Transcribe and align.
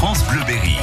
France 0.00 0.24
Bleu 0.30 0.40
Berry. 0.46 0.78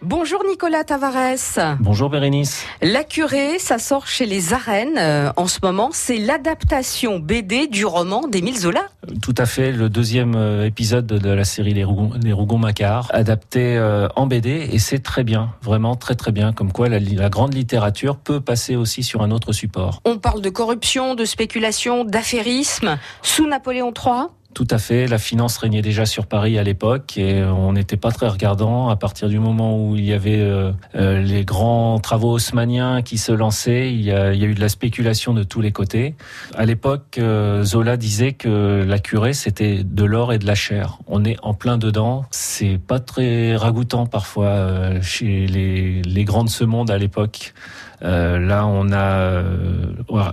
Bonjour 0.00 0.42
Nicolas 0.48 0.84
Tavares. 0.84 1.76
Bonjour 1.80 2.08
Bérénice. 2.08 2.64
La 2.80 3.04
curée, 3.04 3.58
ça 3.58 3.78
sort 3.78 4.06
chez 4.06 4.24
les 4.24 4.54
arènes 4.54 4.96
euh, 4.96 5.30
en 5.36 5.48
ce 5.48 5.58
moment. 5.62 5.90
C'est 5.92 6.16
l'adaptation 6.16 7.18
BD 7.18 7.66
du 7.66 7.84
roman 7.84 8.26
d'Émile 8.26 8.56
Zola. 8.56 8.86
Tout 9.20 9.34
à 9.36 9.44
fait, 9.44 9.70
le 9.70 9.90
deuxième 9.90 10.34
euh, 10.34 10.64
épisode 10.64 11.04
de 11.04 11.30
la 11.30 11.44
série 11.44 11.74
Les 11.74 11.84
Rougons, 11.84 12.12
les 12.22 12.32
Rougons 12.32 12.56
Macquart, 12.56 13.10
adapté 13.12 13.76
euh, 13.76 14.08
en 14.16 14.26
BD, 14.26 14.70
et 14.72 14.78
c'est 14.78 15.00
très 15.00 15.24
bien, 15.24 15.52
vraiment 15.60 15.94
très 15.94 16.14
très 16.14 16.32
bien, 16.32 16.54
comme 16.54 16.72
quoi 16.72 16.88
la, 16.88 17.00
la 17.00 17.28
grande 17.28 17.52
littérature 17.52 18.16
peut 18.16 18.40
passer 18.40 18.76
aussi 18.76 19.02
sur 19.02 19.20
un 19.20 19.30
autre 19.30 19.52
support. 19.52 20.00
On 20.06 20.16
parle 20.16 20.40
de 20.40 20.48
corruption, 20.48 21.14
de 21.14 21.26
spéculation, 21.26 22.04
d'affairisme 22.04 22.96
sous 23.20 23.46
Napoléon 23.46 23.92
III. 23.92 24.28
Tout 24.54 24.66
à 24.70 24.78
fait. 24.78 25.06
La 25.06 25.18
finance 25.18 25.58
régnait 25.58 25.82
déjà 25.82 26.06
sur 26.06 26.26
Paris 26.26 26.58
à 26.58 26.62
l'époque 26.62 27.18
et 27.18 27.44
on 27.44 27.74
n'était 27.74 27.98
pas 27.98 28.10
très 28.10 28.26
regardant 28.26 28.88
à 28.88 28.96
partir 28.96 29.28
du 29.28 29.38
moment 29.38 29.78
où 29.78 29.94
il 29.94 30.04
y 30.04 30.14
avait 30.14 30.40
euh, 30.40 30.72
euh, 30.94 31.20
les 31.20 31.44
grands 31.44 31.98
travaux 32.00 32.32
haussmanniens 32.32 33.02
qui 33.02 33.18
se 33.18 33.30
lançaient. 33.30 33.92
Il 33.92 34.00
y, 34.00 34.10
a, 34.10 34.34
eu 34.34 34.54
de 34.54 34.60
la 34.60 34.70
spéculation 34.70 35.34
de 35.34 35.42
tous 35.42 35.60
les 35.60 35.70
côtés. 35.70 36.14
À 36.56 36.64
l'époque, 36.64 37.18
euh, 37.18 37.62
Zola 37.62 37.98
disait 37.98 38.32
que 38.32 38.84
la 38.88 38.98
curée 38.98 39.34
c'était 39.34 39.84
de 39.84 40.04
l'or 40.04 40.32
et 40.32 40.38
de 40.38 40.46
la 40.46 40.54
chair. 40.54 40.98
On 41.06 41.24
est 41.24 41.36
en 41.42 41.52
plein 41.52 41.76
dedans. 41.76 42.24
C'est 42.30 42.78
pas 42.78 43.00
très 43.00 43.54
ragoûtant 43.54 44.06
parfois 44.06 45.00
chez 45.02 45.46
les, 45.46 46.02
les 46.02 46.24
grandes 46.24 46.50
semondes 46.50 46.90
à 46.90 46.96
l'époque. 46.96 47.52
Là, 48.00 48.64
on 48.66 48.92
a 48.92 49.42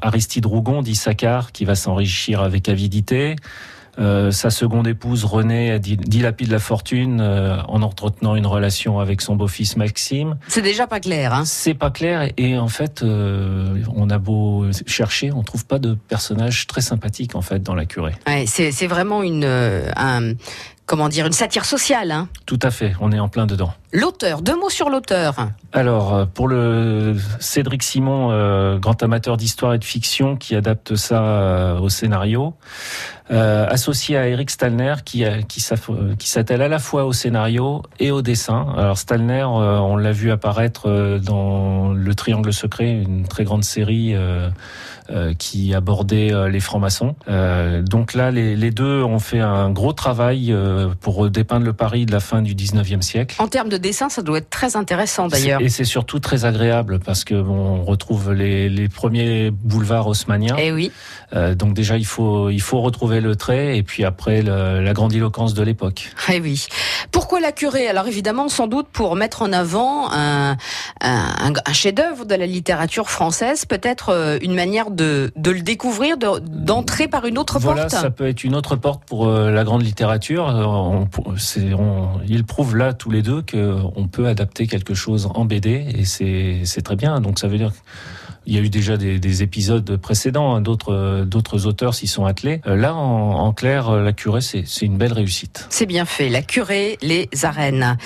Aristide 0.02 0.46
Rougon, 0.46 0.84
dit 0.84 0.96
Saccard, 0.96 1.52
qui 1.52 1.66
va 1.66 1.74
s'enrichir 1.74 2.42
avec 2.42 2.70
avidité. 2.70 3.36
Euh, 3.98 4.32
sa 4.32 4.50
seconde 4.50 4.88
épouse 4.88 5.24
Renée 5.24 5.80
dilapide 5.80 6.50
la 6.52 6.60
fortune 6.60 7.20
euh, 7.22 7.62
en 7.68 7.82
entretenant 7.82 8.36
une 8.36 8.46
relation 8.46 9.00
avec 9.00 9.22
son 9.22 9.36
beau-fils 9.36 9.78
Maxime. 9.78 10.38
C'est 10.48 10.62
déjà 10.62 10.88
pas 10.88 11.00
clair. 11.00 11.34
Hein 11.34 11.44
C'est 11.46 11.74
pas 11.74 11.92
clair 11.92 12.30
et 12.38 12.58
en 12.58 12.68
fait, 12.68 13.04
euh, 13.04 13.84
on 13.96 14.10
a 14.10 14.18
beau 14.18 14.66
chercher, 14.86 15.32
on 15.32 15.44
trouve 15.44 15.66
pas 15.66 15.80
de 15.80 15.94
personnage 15.94 16.68
très 16.68 16.82
sympathique 16.82 17.36
en 17.36 17.42
fait 17.42 17.64
dans 17.64 17.76
la 17.76 17.86
curée. 17.86 18.16
Ouais, 18.28 18.46
c'est 18.48 18.88
vraiment 18.88 19.24
une 19.24 19.46
un, 19.46 20.34
comment 20.86 21.10
dire 21.10 21.26
une 21.26 21.34
satire 21.34 21.66
sociale. 21.66 22.12
Hein 22.12 22.28
Tout 22.46 22.60
à 22.62 22.72
fait, 22.72 22.94
on 23.00 23.12
est 23.12 23.20
en 23.20 23.28
plein 23.28 23.46
dedans. 23.46 23.74
L'auteur, 23.96 24.42
deux 24.42 24.60
mots 24.60 24.70
sur 24.70 24.90
l'auteur. 24.90 25.36
Alors, 25.72 26.28
pour 26.28 26.50
le 26.50 27.16
Cédric 27.40 27.82
Simon, 27.82 28.30
euh, 28.32 28.78
grand 28.78 29.02
amateur 29.02 29.38
d'histoire 29.38 29.74
et 29.74 29.78
de 29.78 29.86
fiction, 29.86 30.36
qui 30.36 30.54
adapte 30.54 30.96
ça 30.96 31.24
euh, 31.24 31.80
au 31.80 31.88
scénario, 31.88 32.56
euh, 33.32 33.66
associé 33.70 34.18
à 34.18 34.28
Eric 34.28 34.50
Stalner, 34.50 34.96
qui, 35.06 35.24
qui, 35.48 35.62
s'attelle 35.62 36.62
à 36.62 36.68
la 36.68 36.80
fois 36.80 37.06
au 37.06 37.14
scénario 37.14 37.84
et 38.00 38.12
au 38.12 38.22
dessin. 38.22 38.68
Alors 38.78 38.98
Stalner, 38.98 39.46
on 39.46 39.96
l'a 39.96 40.12
vu 40.12 40.30
apparaître 40.30 41.20
dans 41.24 41.94
Le 41.94 42.16
Triangle 42.16 42.52
secret, 42.52 42.92
une 42.92 43.26
très 43.26 43.46
grande 43.46 43.64
série 43.64 44.14
qui 45.40 45.74
abordait 45.74 46.50
les 46.50 46.60
francs-maçons. 46.60 47.16
donc 47.82 48.14
là, 48.14 48.30
les, 48.30 48.56
les, 48.56 48.72
deux 48.72 49.02
ont 49.04 49.20
fait 49.20 49.40
un 49.40 49.72
gros 49.72 49.94
travail 49.94 50.56
pour 51.02 51.30
dépeindre 51.30 51.66
le 51.66 51.74
Paris 51.74 52.06
de 52.06 52.12
la 52.12 52.20
fin 52.20 52.42
du 52.42 52.56
19e 52.56 53.02
siècle. 53.02 53.36
En 53.40 53.48
termes 53.48 53.70
de 53.70 53.78
dessin, 53.78 54.10
ça 54.10 54.22
doit 54.22 54.40
être 54.40 54.50
très 54.50 54.76
intéressant 54.76 55.28
d'ailleurs. 55.28 55.62
Et 55.62 55.70
c'est 55.70 55.86
surtout 55.86 56.20
très 56.20 56.46
agréable 56.46 57.00
parce 57.00 57.24
que 57.24 57.42
bon, 57.42 57.56
on 57.56 57.84
retrouve 57.84 58.34
les, 58.34 58.70
les 58.70 58.90
premiers 58.90 59.52
boulevards 59.52 60.08
haussmanniens. 60.08 60.56
Et 60.58 60.72
oui. 60.72 60.92
Euh, 61.34 61.56
donc 61.56 61.74
déjà, 61.74 61.98
il 61.98 62.06
faut 62.06 62.50
il 62.50 62.62
faut 62.62 62.82
retrouver 62.82 63.22
le 63.22 63.36
trait 63.36 63.78
et 63.78 63.84
puis 63.84 64.04
après 64.04 64.42
le, 64.42 64.82
la 64.82 64.94
grandiloquence 64.94 65.54
de 65.54 65.64
l'époque. 65.64 66.12
Et 66.32 66.40
oui. 66.40 66.68
Pourquoi 67.16 67.40
la 67.40 67.54
curée? 67.54 67.88
Alors 67.88 68.08
évidemment, 68.08 68.50
sans 68.50 68.68
doute 68.68 68.88
pour 68.92 69.16
mettre 69.16 69.42
en 69.42 69.54
avant 69.54 70.12
un, 70.12 70.58
un, 71.00 71.54
un 71.66 71.74
chef-d'œuvre 71.74 72.26
de 72.26 72.36
la 72.36 72.46
littérature 72.46 73.10
française, 73.10 73.64
peut-être 73.66 74.38
une 74.42 74.54
manière 74.54 74.92
de, 74.92 75.32
de 75.38 75.52
le 75.52 75.62
découvrir, 75.62 76.18
d'entrer 76.18 77.06
de, 77.06 77.12
par 77.12 77.26
une 77.26 77.38
autre 77.38 77.58
voilà, 77.58 77.84
porte. 77.84 77.94
ça 77.94 78.10
peut 78.10 78.28
être 78.28 78.44
une 78.44 78.54
autre 78.54 78.76
porte 78.76 79.06
pour 79.06 79.28
euh, 79.30 79.50
la 79.50 79.64
grande 79.64 79.84
littérature. 79.84 80.44
On, 80.46 81.08
on, 81.26 82.08
ils 82.28 82.44
prouvent 82.44 82.76
là 82.76 82.92
tous 82.92 83.12
les 83.12 83.22
deux 83.22 83.42
que 83.42 83.78
on 83.96 84.08
peut 84.08 84.28
adapter 84.28 84.68
quelque 84.68 84.94
chose 84.94 85.30
en 85.34 85.46
BD 85.46 85.86
et 85.98 86.04
c'est 86.04 86.82
très 86.82 86.98
bien. 86.98 87.22
Donc 87.22 87.40
ça 87.40 87.48
veut 87.48 87.58
dire 87.58 87.72
il 88.46 88.56
y 88.56 88.58
a 88.58 88.62
eu 88.62 88.70
déjà 88.70 88.98
des, 88.98 89.20
des 89.20 89.44
épisodes 89.44 89.98
précédents, 89.98 90.56
hein, 90.56 90.62
d'autres 90.62 91.24
d'autres 91.26 91.66
auteurs 91.66 91.94
s'y 91.94 92.08
sont 92.08 92.26
attelés. 92.26 92.62
Là, 92.66 92.96
en, 92.96 93.32
en 93.40 93.54
clair, 93.54 93.92
la 93.92 94.14
curée, 94.14 94.42
c'est 94.42 94.66
une 94.82 94.98
belle 94.98 95.14
réussite. 95.14 95.68
C'est 95.70 95.86
bien 95.86 96.06
fait. 96.06 96.30
La 96.30 96.42
curée, 96.42 96.98
les 97.02 97.30
arènes. 97.44 97.98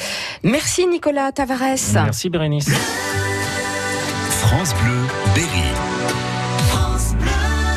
Merci 0.44 0.88
Nicolas 0.88 1.32
Tavares. 1.32 1.60
Merci 1.94 2.30
Bérénice. 2.30 2.70
France 4.30 4.74
Bleu, 4.82 5.02
Berry. 5.36 6.29